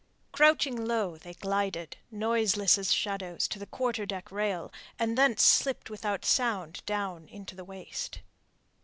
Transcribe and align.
Crouching 0.31 0.83
low, 0.87 1.15
they 1.15 1.35
glided, 1.35 1.97
noiseless 2.09 2.75
as 2.79 2.91
shadows, 2.91 3.47
to 3.47 3.59
the 3.59 3.67
quarter 3.67 4.03
deck 4.03 4.31
rail, 4.31 4.73
and 4.97 5.15
thence 5.15 5.43
slipped 5.43 5.91
without 5.91 6.25
sound 6.25 6.81
down 6.87 7.27
into 7.29 7.53
the 7.55 7.63
waist. 7.63 8.21